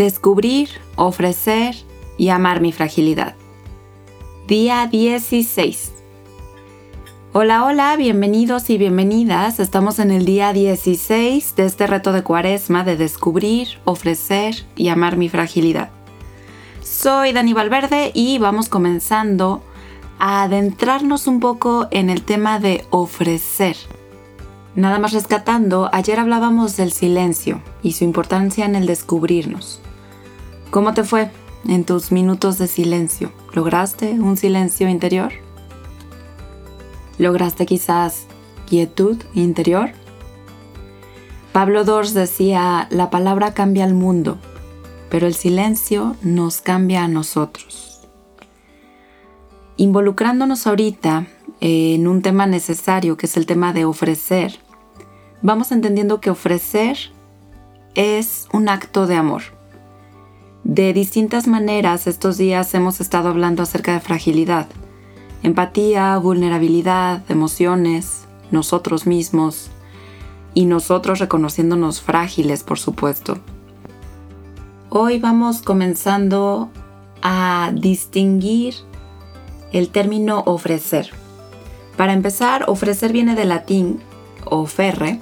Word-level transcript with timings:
Descubrir, 0.00 0.70
ofrecer 0.96 1.74
y 2.16 2.30
amar 2.30 2.62
mi 2.62 2.72
fragilidad. 2.72 3.34
Día 4.48 4.86
16. 4.86 5.92
Hola, 7.34 7.66
hola, 7.66 7.96
bienvenidos 7.96 8.70
y 8.70 8.78
bienvenidas. 8.78 9.60
Estamos 9.60 9.98
en 9.98 10.10
el 10.10 10.24
día 10.24 10.54
16 10.54 11.54
de 11.54 11.66
este 11.66 11.86
reto 11.86 12.12
de 12.12 12.22
cuaresma 12.22 12.82
de 12.82 12.96
descubrir, 12.96 13.78
ofrecer 13.84 14.64
y 14.74 14.88
amar 14.88 15.18
mi 15.18 15.28
fragilidad. 15.28 15.90
Soy 16.82 17.34
Dani 17.34 17.52
Valverde 17.52 18.10
y 18.14 18.38
vamos 18.38 18.70
comenzando 18.70 19.62
a 20.18 20.44
adentrarnos 20.44 21.26
un 21.26 21.40
poco 21.40 21.88
en 21.90 22.08
el 22.08 22.22
tema 22.22 22.58
de 22.58 22.86
ofrecer. 22.88 23.76
Nada 24.74 24.98
más 24.98 25.12
rescatando, 25.12 25.90
ayer 25.92 26.18
hablábamos 26.18 26.78
del 26.78 26.90
silencio 26.90 27.60
y 27.82 27.92
su 27.92 28.04
importancia 28.04 28.64
en 28.64 28.76
el 28.76 28.86
descubrirnos. 28.86 29.82
¿Cómo 30.70 30.94
te 30.94 31.02
fue 31.02 31.32
en 31.66 31.84
tus 31.84 32.12
minutos 32.12 32.56
de 32.58 32.68
silencio? 32.68 33.32
¿Lograste 33.54 34.12
un 34.12 34.36
silencio 34.36 34.88
interior? 34.88 35.32
¿Lograste 37.18 37.66
quizás 37.66 38.26
quietud 38.68 39.20
interior? 39.34 39.90
Pablo 41.52 41.82
Dors 41.82 42.14
decía, 42.14 42.86
la 42.90 43.10
palabra 43.10 43.52
cambia 43.52 43.82
al 43.82 43.94
mundo, 43.94 44.38
pero 45.10 45.26
el 45.26 45.34
silencio 45.34 46.14
nos 46.22 46.60
cambia 46.60 47.02
a 47.02 47.08
nosotros. 47.08 48.08
Involucrándonos 49.76 50.68
ahorita 50.68 51.26
en 51.60 52.06
un 52.06 52.22
tema 52.22 52.46
necesario 52.46 53.16
que 53.16 53.26
es 53.26 53.36
el 53.36 53.44
tema 53.44 53.72
de 53.72 53.86
ofrecer, 53.86 54.60
vamos 55.42 55.72
entendiendo 55.72 56.20
que 56.20 56.30
ofrecer 56.30 56.96
es 57.96 58.46
un 58.52 58.68
acto 58.68 59.08
de 59.08 59.16
amor. 59.16 59.59
De 60.64 60.92
distintas 60.92 61.46
maneras 61.46 62.06
estos 62.06 62.36
días 62.36 62.74
hemos 62.74 63.00
estado 63.00 63.30
hablando 63.30 63.62
acerca 63.62 63.94
de 63.94 64.00
fragilidad, 64.00 64.66
empatía, 65.42 66.18
vulnerabilidad, 66.18 67.22
emociones, 67.30 68.26
nosotros 68.50 69.06
mismos 69.06 69.70
y 70.52 70.66
nosotros 70.66 71.18
reconociéndonos 71.18 72.02
frágiles, 72.02 72.62
por 72.62 72.78
supuesto. 72.78 73.38
Hoy 74.90 75.18
vamos 75.18 75.62
comenzando 75.62 76.68
a 77.22 77.72
distinguir 77.74 78.74
el 79.72 79.88
término 79.88 80.42
ofrecer. 80.44 81.10
Para 81.96 82.12
empezar, 82.12 82.64
ofrecer 82.68 83.12
viene 83.12 83.34
del 83.34 83.48
latín 83.48 84.00
ofere 84.44 85.20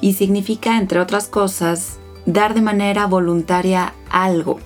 y 0.00 0.14
significa, 0.14 0.78
entre 0.78 0.98
otras 0.98 1.28
cosas, 1.28 1.98
dar 2.26 2.54
de 2.54 2.62
manera 2.62 3.06
voluntaria 3.06 3.94
algo. 4.10 4.58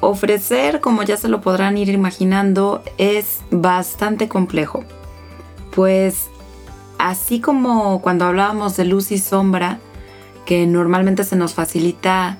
Ofrecer, 0.00 0.80
como 0.80 1.02
ya 1.02 1.16
se 1.16 1.28
lo 1.28 1.42
podrán 1.42 1.76
ir 1.76 1.90
imaginando, 1.90 2.82
es 2.96 3.40
bastante 3.50 4.28
complejo, 4.28 4.82
pues 5.74 6.30
así 6.98 7.40
como 7.40 8.00
cuando 8.00 8.24
hablábamos 8.24 8.76
de 8.76 8.86
luz 8.86 9.12
y 9.12 9.18
sombra, 9.18 9.78
que 10.46 10.66
normalmente 10.66 11.24
se 11.24 11.36
nos 11.36 11.54
facilita 11.54 12.38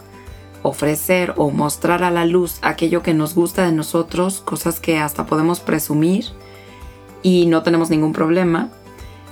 ofrecer 0.63 1.35
o 1.37 1.51
mostrar 1.51 2.03
a 2.03 2.11
la 2.11 2.25
luz 2.25 2.59
aquello 2.63 3.03
que 3.03 3.15
nos 3.15 3.35
gusta 3.35 3.65
de 3.65 3.73
nosotros, 3.73 4.41
cosas 4.41 4.81
que 4.81 4.99
hasta 4.99 5.27
podemos 5.27 5.61
presumir, 5.61 6.27
y 7.23 7.47
no 7.47 7.63
tenemos 7.63 7.91
ningún 7.91 8.13
problema. 8.13 8.69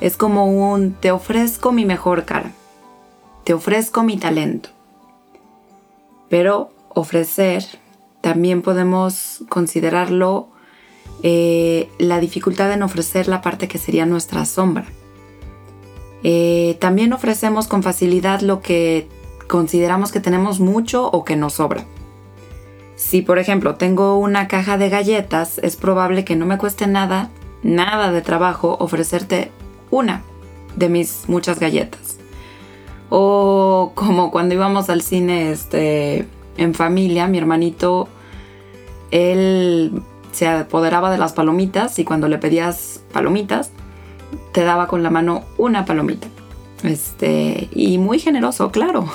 Es 0.00 0.16
como 0.16 0.46
un 0.46 0.92
te 0.92 1.10
ofrezco 1.10 1.72
mi 1.72 1.84
mejor 1.84 2.24
cara, 2.24 2.52
te 3.44 3.54
ofrezco 3.54 4.02
mi 4.02 4.18
talento. 4.18 4.68
Pero 6.28 6.70
ofrecer 6.90 7.64
también 8.28 8.60
podemos 8.60 9.42
considerarlo 9.48 10.50
eh, 11.22 11.88
la 11.96 12.20
dificultad 12.20 12.70
en 12.74 12.82
ofrecer 12.82 13.26
la 13.26 13.40
parte 13.40 13.68
que 13.68 13.78
sería 13.78 14.04
nuestra 14.04 14.44
sombra. 14.44 14.84
Eh, 16.22 16.76
también 16.78 17.14
ofrecemos 17.14 17.68
con 17.68 17.82
facilidad 17.82 18.42
lo 18.42 18.60
que 18.60 19.08
consideramos 19.48 20.12
que 20.12 20.20
tenemos 20.20 20.60
mucho 20.60 21.08
o 21.10 21.24
que 21.24 21.36
nos 21.36 21.54
sobra. 21.54 21.86
Si 22.96 23.22
por 23.22 23.38
ejemplo 23.38 23.76
tengo 23.76 24.18
una 24.18 24.46
caja 24.46 24.76
de 24.76 24.90
galletas, 24.90 25.56
es 25.62 25.76
probable 25.76 26.26
que 26.26 26.36
no 26.36 26.44
me 26.44 26.58
cueste 26.58 26.86
nada 26.86 27.30
nada 27.62 28.12
de 28.12 28.20
trabajo 28.20 28.76
ofrecerte 28.78 29.50
una 29.90 30.22
de 30.76 30.90
mis 30.90 31.30
muchas 31.30 31.60
galletas. 31.60 32.18
O 33.08 33.92
como 33.94 34.30
cuando 34.30 34.54
íbamos 34.54 34.90
al 34.90 35.00
cine 35.00 35.50
este, 35.50 36.28
en 36.58 36.74
familia, 36.74 37.26
mi 37.26 37.38
hermanito, 37.38 38.06
él 39.10 40.02
se 40.32 40.46
apoderaba 40.46 41.10
de 41.10 41.18
las 41.18 41.32
palomitas 41.32 41.98
y 41.98 42.04
cuando 42.04 42.28
le 42.28 42.38
pedías 42.38 43.02
palomitas, 43.12 43.70
te 44.52 44.64
daba 44.64 44.88
con 44.88 45.02
la 45.02 45.10
mano 45.10 45.44
una 45.56 45.84
palomita. 45.84 46.28
Este, 46.82 47.68
y 47.72 47.98
muy 47.98 48.18
generoso, 48.18 48.70
claro. 48.70 49.06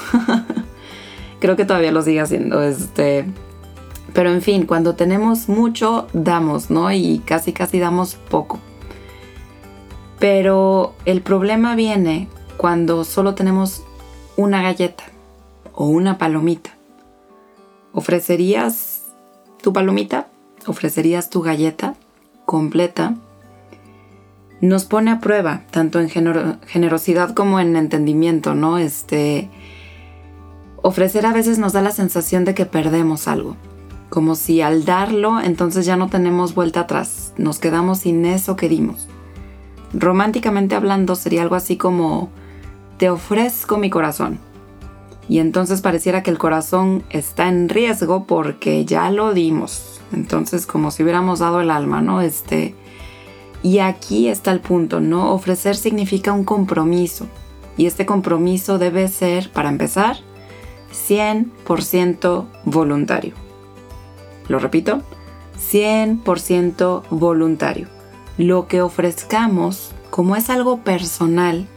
Creo 1.40 1.56
que 1.56 1.66
todavía 1.66 1.92
lo 1.92 2.02
sigue 2.02 2.22
haciendo. 2.22 2.62
Este, 2.64 3.26
pero 4.14 4.32
en 4.32 4.42
fin, 4.42 4.66
cuando 4.66 4.96
tenemos 4.96 5.50
mucho, 5.50 6.08
damos, 6.14 6.70
¿no? 6.70 6.92
Y 6.92 7.20
casi 7.26 7.54
casi 7.54 7.80
damos 7.80 8.16
poco. 8.16 8.60
Pero 10.20 10.94
el 11.06 11.22
problema 11.22 11.76
viene 11.76 12.30
cuando 12.58 13.04
solo 13.04 13.36
tenemos 13.36 13.84
una 14.38 14.62
galleta 14.62 15.04
o 15.74 15.86
una 15.86 16.18
palomita. 16.18 16.72
¿Ofrecerías 17.92 19.03
tu 19.64 19.74
palomita? 19.74 20.28
¿Ofrecerías 20.68 21.32
tu 21.32 21.42
galleta 21.42 21.96
completa? 22.46 23.16
Nos 24.62 24.86
pone 24.86 25.10
a 25.10 25.20
prueba, 25.20 25.64
tanto 25.72 26.00
en 26.00 26.10
generosidad 26.10 27.34
como 27.34 27.60
en 27.60 27.76
entendimiento, 27.76 28.54
¿no? 28.54 28.78
Este, 28.78 29.50
ofrecer 30.84 31.26
a 31.26 31.34
veces 31.34 31.58
nos 31.58 31.74
da 31.74 31.82
la 31.82 31.92
sensación 31.92 32.46
de 32.46 32.54
que 32.54 32.68
perdemos 32.68 33.28
algo 33.28 33.58
como 34.14 34.36
si 34.36 34.62
al 34.62 34.86
darlo 34.86 35.42
entonces 35.42 35.88
ya 35.88 35.98
no 35.98 36.08
tenemos 36.08 36.54
vuelta 36.54 36.82
atrás, 36.82 37.34
nos 37.36 37.58
quedamos 37.58 38.02
sin 38.02 38.26
eso 38.26 38.56
que 38.56 38.70
dimos. 38.70 39.08
Románticamente 39.92 40.76
hablando 40.76 41.16
sería 41.16 41.42
algo 41.42 41.56
así 41.56 41.78
como, 41.78 42.30
te 43.00 43.10
ofrezco 43.10 43.80
mi 43.80 43.90
corazón. 43.90 44.38
Y 45.30 45.40
entonces 45.40 45.82
pareciera 45.82 46.24
que 46.24 46.32
el 46.32 46.38
corazón 46.38 47.04
está 47.10 47.48
en 47.48 47.70
riesgo 47.70 48.26
porque 48.26 48.86
ya 48.86 49.10
lo 49.10 49.34
dimos. 49.34 50.02
Entonces 50.12 50.66
como 50.66 50.92
si 50.92 51.04
hubiéramos 51.04 51.40
dado 51.40 51.62
el 51.62 51.72
alma, 51.72 52.02
¿no? 52.02 52.22
Este, 52.22 52.76
y 53.64 53.80
aquí 53.80 54.28
está 54.28 54.52
el 54.52 54.60
punto, 54.60 55.00
¿no? 55.00 55.32
Ofrecer 55.32 55.76
significa 55.76 56.34
un 56.34 56.44
compromiso. 56.44 57.28
Y 57.78 57.86
este 57.86 58.06
compromiso 58.06 58.78
debe 58.78 59.08
ser, 59.08 59.52
para 59.52 59.70
empezar, 59.70 60.18
100% 60.92 62.46
voluntario. 62.66 63.34
Lo 64.48 64.60
repito, 64.60 65.02
100% 65.58 67.04
voluntario. 67.10 67.88
Lo 68.38 68.68
que 68.68 68.82
ofrezcamos, 68.82 69.92
como 70.10 70.36
es 70.36 70.50
algo 70.50 70.82
personal, 70.82 71.68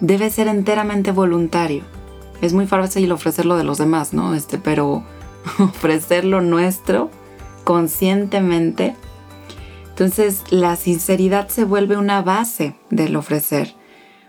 debe 0.00 0.30
ser 0.30 0.48
enteramente 0.48 1.12
voluntario. 1.12 1.84
Es 2.40 2.52
muy 2.52 2.66
fácil 2.66 3.12
ofrecerlo 3.12 3.56
de 3.56 3.64
los 3.64 3.78
demás, 3.78 4.12
¿no? 4.12 4.34
Este, 4.34 4.58
pero 4.58 5.02
ofrecerlo 5.58 6.40
nuestro 6.40 7.10
conscientemente. 7.64 8.96
Entonces, 9.90 10.44
la 10.50 10.76
sinceridad 10.76 11.48
se 11.48 11.64
vuelve 11.64 11.96
una 11.96 12.22
base 12.22 12.74
del 12.88 13.16
ofrecer. 13.16 13.74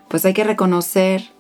Pues 0.10 0.26
hay 0.26 0.34
que 0.34 0.44
reconocer 0.44 1.32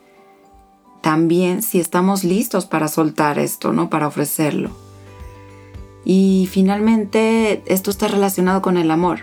también 1.01 1.61
si 1.61 1.79
estamos 1.79 2.23
listos 2.23 2.65
para 2.65 2.87
soltar 2.87 3.39
esto, 3.39 3.73
¿no? 3.73 3.89
Para 3.89 4.07
ofrecerlo. 4.07 4.69
Y 6.05 6.47
finalmente 6.49 7.61
esto 7.65 7.91
está 7.91 8.07
relacionado 8.07 8.61
con 8.61 8.77
el 8.77 8.89
amor. 8.91 9.19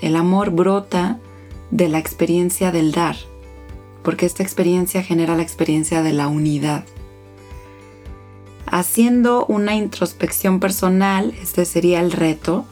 El 0.00 0.16
amor 0.16 0.50
brota 0.50 1.18
de 1.70 1.88
la 1.88 1.98
experiencia 1.98 2.70
del 2.70 2.92
dar, 2.92 3.16
porque 4.02 4.26
esta 4.26 4.42
experiencia 4.42 5.02
genera 5.02 5.36
la 5.36 5.42
experiencia 5.42 6.02
de 6.02 6.12
la 6.12 6.28
unidad. 6.28 6.84
Haciendo 8.72 9.46
una 9.46 9.76
introspección 9.76 10.58
personal, 10.58 11.32
este 11.40 11.64
sería 11.64 12.00
el 12.00 12.10
reto. 12.10 12.64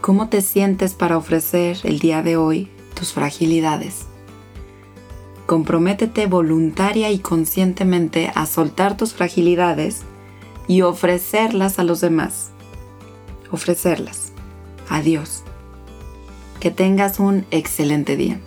¿Cómo 0.00 0.28
te 0.28 0.40
sientes 0.40 0.94
para 0.94 1.16
ofrecer 1.16 1.78
el 1.82 1.98
día 1.98 2.22
de 2.22 2.36
hoy 2.36 2.70
tus 2.94 3.12
fragilidades? 3.12 4.06
Comprométete 5.46 6.26
voluntaria 6.26 7.10
y 7.10 7.18
conscientemente 7.18 8.30
a 8.36 8.46
soltar 8.46 8.96
tus 8.96 9.14
fragilidades 9.14 10.02
y 10.68 10.82
ofrecerlas 10.82 11.80
a 11.80 11.82
los 11.82 12.00
demás 12.00 12.52
ofrecerlas. 13.50 14.32
Adiós. 14.88 15.42
Que 16.58 16.70
tengas 16.70 17.20
un 17.20 17.46
excelente 17.50 18.16
día. 18.16 18.38